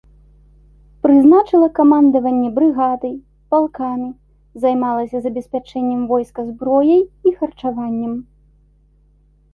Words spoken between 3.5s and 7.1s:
палкамі, займалася забеспячэннем войска зброяй